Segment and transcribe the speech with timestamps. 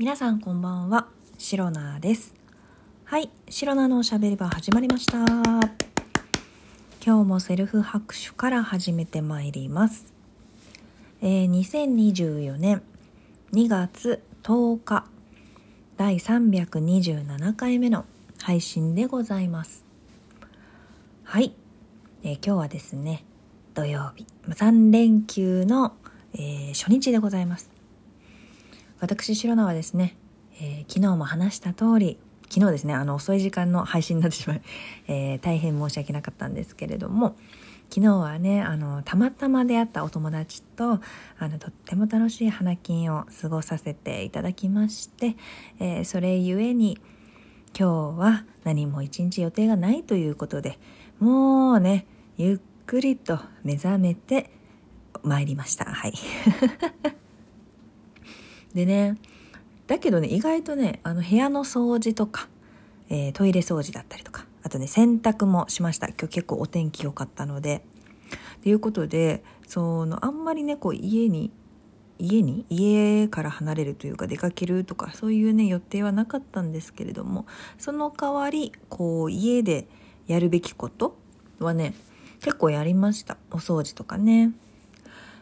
[0.00, 2.34] 皆さんこんばんは、シロナです。
[3.04, 5.18] はい、シロナのおしゃべり場始まりました。
[7.04, 10.10] 今日もセルフ拍手から始めてまいります。
[11.20, 12.80] えー2024年
[13.52, 15.04] 2月10日
[15.98, 18.06] 第327回目の
[18.38, 19.84] 配信でございます。
[21.24, 21.54] はい、
[22.22, 23.22] えー今日はですね、
[23.74, 25.92] 土曜日、3連休の、
[26.32, 27.79] えー初日でございます。
[29.00, 30.16] 私、シロナはですね、
[30.60, 32.18] えー昨日も話した通り、
[32.50, 34.62] 昨日ですね、あの遅い時間の配信になってしまい、
[35.08, 37.36] えー大変申し訳なかったんですけれども、
[37.88, 41.00] 昨日はね、あの、たまたま出会ったお友達と、
[41.38, 45.34] あの、とっても楽しい花金を過ごさせていただきまして、
[45.78, 46.98] えーそれゆえに、
[47.78, 50.78] 今日は何も一日予定がないということで、
[51.20, 54.50] もうね、ゆっくりと目覚めて
[55.22, 55.86] 参りました。
[55.86, 56.12] はい。
[58.74, 59.16] でね、
[59.86, 62.48] だけどね、意外とね、あの部屋の掃除とか、
[63.08, 66.08] えートイレ掃除だったりとか、あとね、洗濯もしました。
[66.08, 67.82] 今日結構お天気良かったので。
[68.62, 71.50] ということで、その、あんまりね、こう家に、
[72.20, 77.46] 家に家から離れるというか出かけるとかそういうね予定はなかったんですけれども
[77.78, 79.88] その代わりこう家で
[80.26, 81.16] やるべきこと
[81.58, 81.94] はね
[82.40, 84.52] 結構やりましたお掃除とかね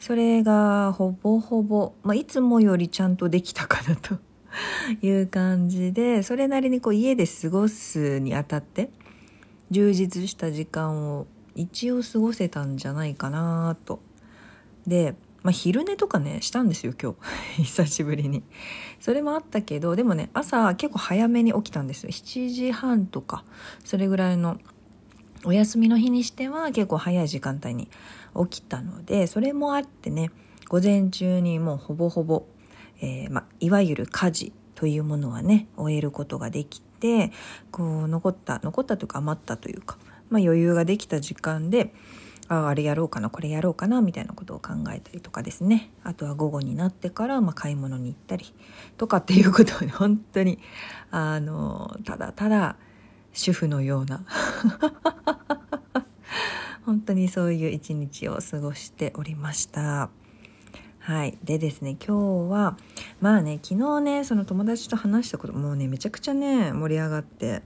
[0.00, 4.16] それがほぼほぼ、まあ、いつもよりちゃんとできたかなと
[5.06, 8.90] いう感じでそれなりにこう家で過ごすにあたって
[9.70, 14.00] 充実した時間を一応過ごせたんじゃないかなと。
[14.86, 17.12] で、まあ、昼寝とかねしたんですよ今
[17.56, 17.62] 日。
[17.62, 18.42] 久しぶりに。
[19.00, 22.10] それもあったけどでもね朝結構早めに起きたんですよ。
[22.10, 23.44] 7時半とか
[23.84, 24.58] それぐらいの
[25.44, 27.88] お休みの日にしては結構早い時間帯に
[28.50, 30.30] 起きたのでそれもあってね
[30.68, 32.44] 午前中にもうほぼほぼ、
[33.00, 37.32] えーま、いわゆる家事というものはね終えることができて
[37.70, 41.92] こう残った残ったというか余ったというか、まあ、余裕ができた時間で
[42.48, 45.92] ああれやろうかなこれやろうかなみたいなことを考えたりとかですね。
[46.02, 48.52] あとは午後になってから、まあ、買い物に行ったり
[48.96, 50.58] とかっていうことを本当に
[51.12, 52.76] あのただただ
[53.32, 54.24] 主婦のような
[56.84, 60.10] 本当にそういう一日を過ごしておりました。
[60.98, 61.38] はい。
[61.42, 62.76] でですね、今日は、
[63.20, 67.62] まあね、昨日ね、その友達と話したこと、もうね、めちゃくちゃね、盛り上がって、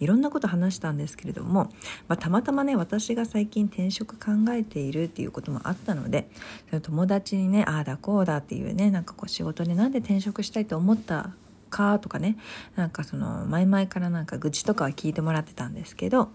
[0.00, 1.64] いろんなこと話したんですけれども、
[2.08, 6.28] まあ、たまたまね、私が最近転職考えているっていうこともあったので、
[6.70, 11.30] その友達にね、ああだこうだっていうね、なんかこう仕事でなんで転職したいと思った
[11.72, 12.36] かとかね、
[12.76, 16.30] なんかその、前々からなんか愚痴とかは聞いてもらってたんですけど、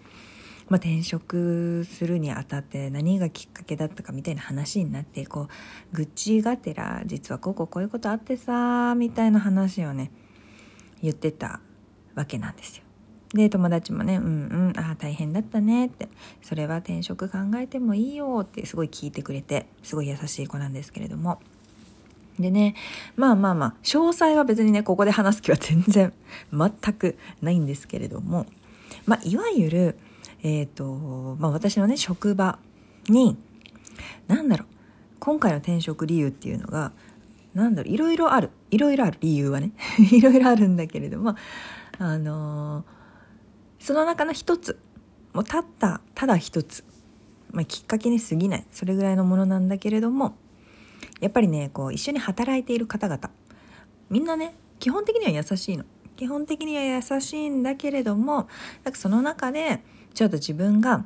[0.69, 5.47] まあ、転職するにあたって何がきっかけだったかみたいな話になってこ
[5.93, 10.11] う愚痴がてら実はこうこうこういうことあってさみたいな話をね
[11.01, 11.61] 言ってた
[12.15, 12.83] わけなんですよ。
[13.33, 14.27] で友達もね「うんう
[14.71, 16.09] んああ大変だったね」って
[16.41, 21.39] 「それは転職考えてもいいよ」ってすごい聞いてくれてすごい優しい子なんですけれども。
[22.39, 22.75] でね、
[23.15, 26.13] まあまあまあ、詳細は別にね、ここで話す気は全然、
[26.51, 28.45] 全くないんですけれども、
[29.05, 29.99] まあ、いわゆる、
[30.43, 32.59] えっ、と、まあ私のね、職場
[33.09, 33.37] に、
[34.27, 34.67] なんだろう、
[35.19, 36.91] 今回の転職理由っていうのが、
[37.53, 38.51] なんだろう、いろいろある。
[38.69, 39.71] いろいろある理由はね。
[40.11, 41.35] いろいろあるんだけれども、
[41.97, 42.97] あのー
[43.79, 44.79] その中の一つ、
[45.33, 46.83] もうたった、ただ一つ、
[47.51, 48.65] まあ、きっかけに過ぎない。
[48.71, 50.35] それぐらいのものなんだけれども、
[51.19, 53.29] やっぱりね、こう、一緒に働いている方々、
[54.09, 55.85] みんなね、基本的には優しいの。
[56.15, 58.47] 基本的には優しいんだけれども、
[58.83, 61.05] なんかその中で、ちょっと自分が、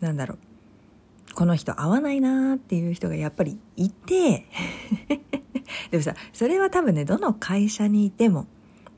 [0.00, 0.38] なんだろう、
[1.34, 4.46] この人合わないなーっていう人がやっぱりいて、
[5.90, 8.46] でもさ、それは多分ね、どの会社にいても、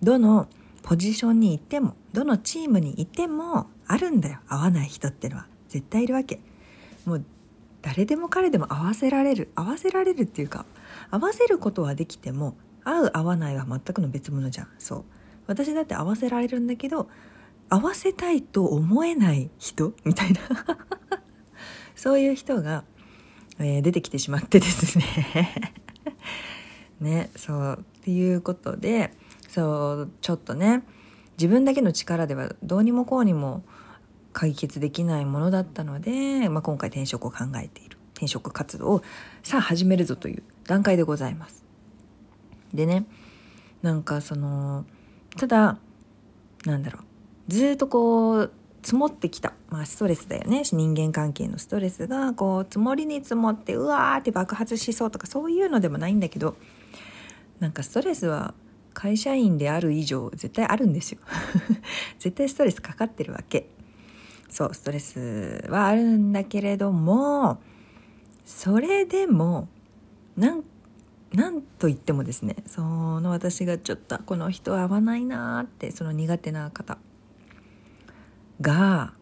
[0.02, 0.48] どの
[0.82, 4.38] ポジションにいても、どのチームにいても、あるんだよ。
[4.47, 5.47] 合わない人ってのは。
[5.68, 6.41] 絶対いるわけ。
[7.04, 7.24] もう、
[7.82, 9.50] 誰でも彼でも合わせられる。
[9.54, 10.66] 合わせられるっていうか、
[11.10, 14.68] 合わせることはできても、合う合わないは全くの別物じゃん。
[14.78, 15.04] そう。
[15.47, 17.09] 私だって合わせられるんだけど、
[17.68, 20.41] 合わせたいと思えない人みたいな。
[21.97, 22.84] そういう人が、
[23.59, 25.74] えー出てきてしまってですね。
[27.00, 27.78] ね、そう。
[28.00, 29.12] っていうことで、
[29.48, 30.83] そう、ちょっとね、
[31.38, 33.65] 自分だけの力ではどうにもこうにも
[34.32, 37.98] 解決できないものだったので、まあ、今回転職を考えている。
[38.15, 39.03] 転職活動を
[39.42, 41.65] さあ始めるぞという段階でございます。
[42.74, 43.06] でね、
[43.82, 44.84] なんかその、
[45.36, 45.78] ただ、
[46.66, 47.03] なんだろう、
[47.53, 50.62] ずっとこう、積もってきた、まあ、ストレスだよね。
[50.65, 56.56] 人間関係のストレスがこう積もりに積もってうわーって爆発しそうとかそういうのでもないんだけど
[57.59, 58.54] なんかストレスは
[58.94, 61.21] 会社員である以上絶対あるんですよ。
[62.18, 63.68] 絶対ストレスかかってるわけ。
[64.50, 67.60] そうストレスはあるんだけれども
[68.44, 69.68] それでも
[70.36, 70.64] なん
[71.32, 72.82] なんと言ってもですねそ
[73.20, 76.98] の私がちょっとこの人合わないなーってその苦手な方
[78.60, 79.14] が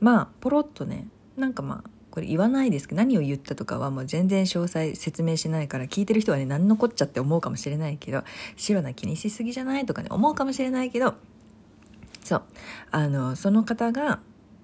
[0.00, 8.24] まあポロッとねなんかまあこれ言わないですけど何を言ったとかはもう全然詳細説明しないから聞いてる人はね何のこっちゃって思うかもしれないけど
[8.56, 11.14] 白な気にしすぎじゃないとかね思うかもしれないけど
[12.24, 12.42] そう
[12.90, 14.18] あのその方が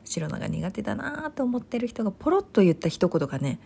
[0.04, 3.58] 白菜が苦手だなと思ってる人がポロッと言った一言がね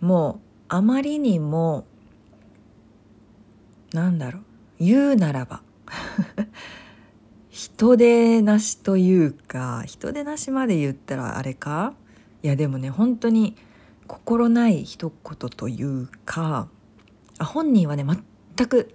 [0.00, 1.84] もうあまりにも
[3.92, 4.42] なんだろう
[4.80, 5.62] 言うならば
[7.50, 11.94] 人でなしというか人でなしまで言ったらあれか？
[12.42, 13.56] いやでもね本当に
[14.06, 16.68] 心ない一言というか
[17.38, 18.94] あ本人はね全く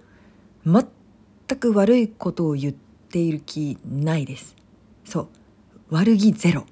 [0.64, 4.56] 全く悪いことを言っている気ないです。
[5.04, 5.28] そう。
[5.90, 6.64] 悪気ゼロ。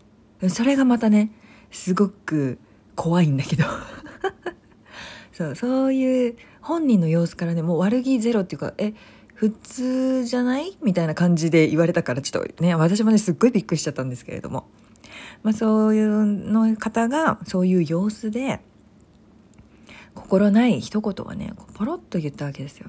[0.49, 1.31] それがまたね
[1.71, 2.59] すごく
[2.97, 3.65] 怖いんだけど。
[5.33, 8.95] そうそういう本人の様子からねもう悪気ゼロっていうかえ
[9.35, 10.77] 普通じゃない？
[10.83, 14.67] みたいな感じで言われたからちょっとね私もねすっごいびっくりしちゃったんですけれども、
[15.43, 18.61] まあ、そういうの方がそういう様子で
[20.15, 22.89] 心ない一言はねポロッと言ったわけですよ。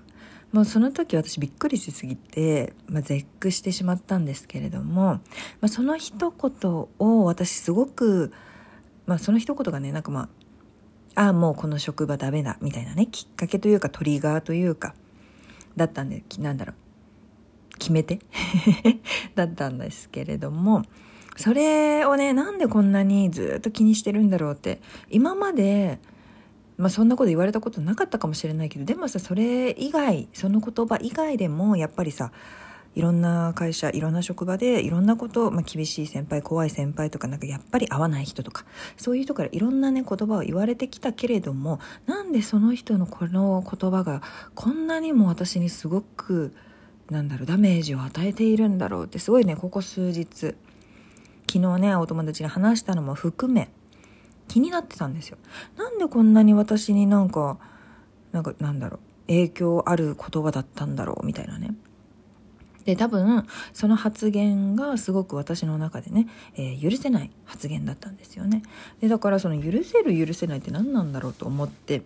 [0.54, 5.20] もうその時私びっくりしすぎて、まあ、絶句してしまったんですけれども、ま
[5.64, 8.32] あ、その一言を私すごく、
[9.08, 10.30] まあ、その一言がねなんかまあ
[11.16, 14.96] ああもうこの職場ダメだみたいなねきっかけというかトリガーというか
[15.76, 18.20] だったんでなんだろう決め手
[19.36, 20.84] だったんですけれども
[21.36, 26.00] それをねなんでこんなにずっと気にしてるんだろうって今まで
[26.78, 32.31] まあそんなこと言われたことなかったかもしれないけどでもさそれ以外その言葉以外でもやっぱりさ
[32.96, 38.66] いろんな会社いろんな職場でいろんなこと、まあ、厳しい先輩怖い先輩とかなんかやっぱり合わない人とか
[38.98, 44.22] そういう人からいろんなね言葉を言われてきたけれどもなんでその人のこの言葉が
[44.54, 46.54] こんなにも私にすごく
[47.10, 50.56] なんだろうダメージを与えているんだろうってすごいねここ数日
[51.50, 53.70] 昨日ねお友達に話したのも含め
[54.54, 55.40] 気になってたんですよ。
[55.78, 57.58] なんでこんなに私になんか
[58.32, 61.74] なんかなんだろう影響ある言葉だったんだろうみたいなね。
[62.86, 68.62] で多分その発言がすごく私の中でね、えー、許せない発言だったんですよね。
[69.02, 72.04] でだからその許せる許せないって何なんだろうと思って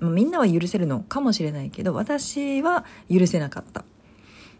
[0.00, 3.84] みんなは許せるのかもしれないけど私は許せなかった。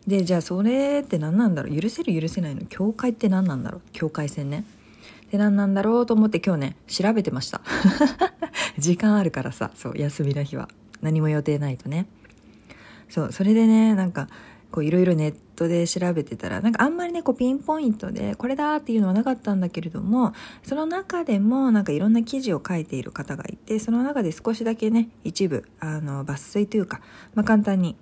[0.07, 1.81] でじゃあそれって何なんだろう？
[1.81, 3.81] 許せる許せないの境界って何なんだろう？
[3.91, 4.65] 境界線ね。
[5.31, 7.61] で何なんだろうと思って今日ね調べてました。
[8.79, 10.69] 時間あるからさそう休みの日は。
[11.03, 12.07] 何も予定ないとね。
[13.09, 14.29] そうそれでねなんか
[14.71, 20.33] こういろいろネットで調べてたらなんかあんまりねこうピンポイントでこれだっていうのはなかったんだけれども
[20.65, 27.01] その中でもなんかいろんな記事を書いている方がいてその中で少しだけね一部あの抜粋というか、
[27.35, 27.97] まあ、簡単に、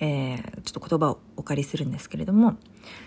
[0.00, 2.56] えー、ちょっと言葉をお借りするんですけれども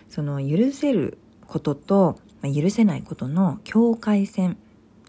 [0.09, 1.17] その許せる
[1.47, 4.57] ことと、まあ、許せないことの境界線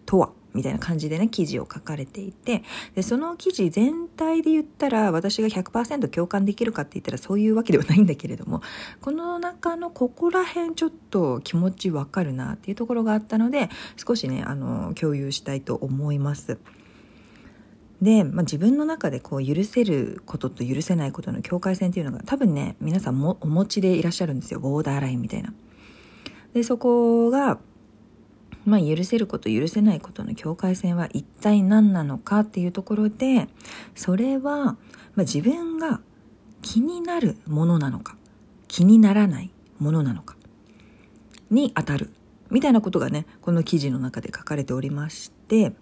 [0.06, 2.62] とはみたいな感じでね記事を書かれていて
[2.94, 8.62] でその記事全体で言ったら私が100%共感できるかって言ったらそういうわけではないんだけれども
[9.00, 16.58] この中のここら辺ちょっと気持ちわかるなっていうところがあったので少しねあの共有したいと思います。
[18.02, 25.54] で、まあ、自分の中でこう許せることと許せないことの境界線っていうのが多分ね皆さんもお持ちでいらっしゃるんですよボーダーラインみたいな。
[26.54, 27.58] でそこが
[28.64, 33.48] まあ、許せること許せないことの境界線は一体何なのかっていうところで
[33.94, 34.76] それは、まあ、
[35.22, 36.00] 自分が
[36.60, 38.16] 気になるものなのか
[38.68, 40.36] 気にならないものなのか
[41.50, 42.10] に当たる
[42.50, 45.72] みたいなことがねこの記事の中で書かれておりまして、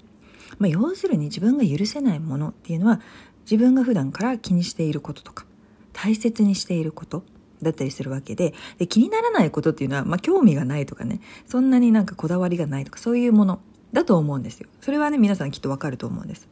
[0.59, 3.01] まあ、要するに自分が許せないものっていうのは
[3.43, 5.45] 自分が普段から気にしていることとか
[5.93, 7.25] 大切にしていること
[7.63, 13.61] だったりするわけでで気にならないことっていうのは、まあ、興味がないとかねそんなになんかこだわりがないとかそういうもの
[13.93, 14.69] だと思うんですよ。
[14.81, 16.49] それはね皆さんきっとわかると思うんです。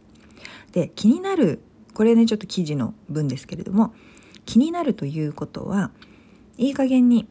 [0.72, 1.60] で気になる
[1.94, 3.94] これねちょっと記事の文ですけれども
[4.44, 5.90] 気になるということは
[6.56, 7.28] いい加減に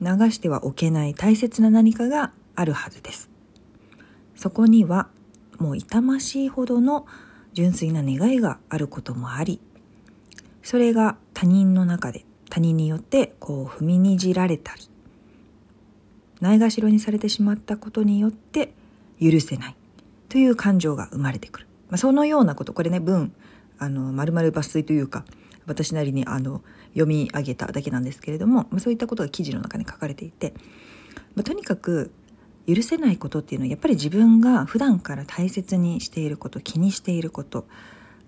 [0.00, 3.30] 流してはおけない大切な何かがあるはずです。
[4.34, 5.08] そこには
[5.58, 7.06] もう痛ましいほどの
[7.52, 9.60] 純粋な願いがあることもあり
[10.62, 14.82] それが他人の中で他人によってこう踏みにじられたり
[16.42, 18.74] ないがしろにされてしまったことによって
[19.18, 19.76] 許せない
[20.28, 22.74] という感情が生まれてくる、まあ、そのようなこと。
[22.74, 23.32] これね文
[23.78, 25.24] あの丸々抜粋というか
[25.64, 30.52] 私なりにあの読み上げただけなんですけれども、まあ、そういったことが記事の中に書かれていて、
[31.34, 32.12] まあ、とにかく
[32.68, 37.66] 許せないことっていうのはやっぱり自分が普段から大切にしていること気にしていること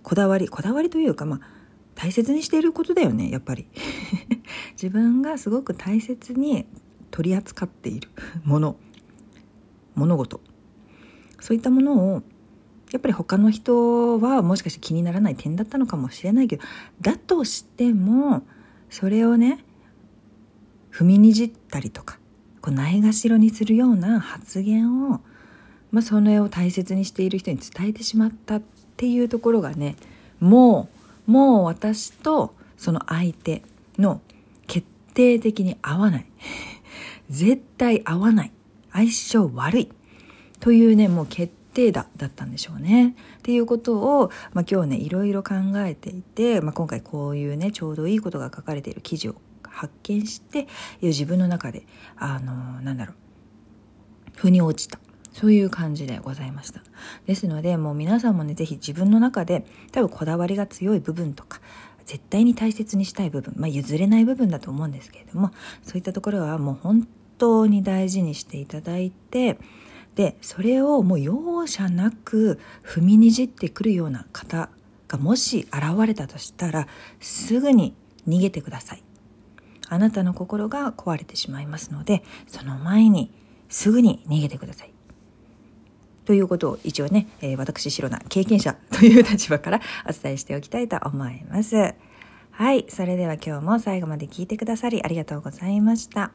[0.02, 1.63] こだわりこだわりというかまあ
[1.94, 3.66] 大切にしていることだよねやっぱり。
[4.80, 6.66] 自分がすごく大切に
[7.10, 8.08] 取り扱っている
[8.44, 8.76] もの
[9.94, 10.40] 物事。
[11.40, 12.22] そういったものを
[12.94, 16.62] やっぱり他の人はもしかして気にならない点だったのかもしれないけど
[17.00, 18.44] だとしても
[18.88, 19.64] それをね
[20.92, 22.18] 踏みにじったりとか
[22.60, 25.20] こうないがしろにするような発言を、
[25.90, 28.62] まあ、それを大切にしている人に伝えてしまったっ
[28.96, 29.96] ていうところがね
[30.38, 30.93] もう
[31.26, 33.62] もう私とその相手
[33.98, 34.20] の
[34.66, 36.26] 決定的に合わない。
[37.30, 38.52] 絶対合わない。
[38.92, 39.88] 相性悪い。
[40.60, 43.16] というねもう決定打だったんでしょうね。
[43.38, 50.68] っていうことを、まあ、今日ねいろいろ考えていて、まあ、今回こういうねちょうどいいことが書かれている記事を発見して
[51.02, 53.16] 自分の中であのなんだろう。
[54.36, 54.98] 腑に落ちた。
[55.34, 56.80] そういう感じでございました。
[57.26, 61.60] ですのでもう皆さんもね是非自分の中で多分こだわりが強い部分とか
[62.06, 65.50] 絶対に大切にしたい部分、まあ、譲れない部分だと思うんですけれども
[65.82, 69.58] そういったところはもう本当に大事にしていただいて
[70.14, 74.70] でそれをもう容赦なく踏みにじってくるような方
[75.08, 76.86] がもし現れたとしたら
[77.18, 77.96] すぐに
[78.28, 79.02] 逃げてください。
[79.88, 83.30] あなたの心が壊れてしまいますのでその前に
[83.68, 84.93] すぐに逃げてください。
[86.24, 91.94] ということを一応ね、えー、私白な経験者 という立場からお伝えしておきたいと思います
[92.50, 96.32] はいそれでは今日も最後まで聞いてくださりありがとうございました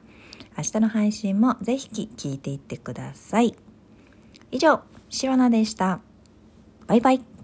[0.58, 3.56] 明日の配信もぜひ聞いていってください
[4.52, 6.00] 以上、シロナでした。
[6.88, 7.39] バイバイ。